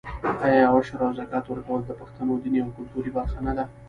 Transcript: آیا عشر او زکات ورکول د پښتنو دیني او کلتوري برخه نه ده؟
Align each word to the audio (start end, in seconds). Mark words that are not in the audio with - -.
آیا 0.45 0.67
عشر 0.77 0.95
او 1.05 1.09
زکات 1.19 1.45
ورکول 1.47 1.81
د 1.85 1.91
پښتنو 2.01 2.33
دیني 2.43 2.59
او 2.63 2.69
کلتوري 2.77 3.11
برخه 3.17 3.39
نه 3.47 3.53
ده؟ 3.57 3.63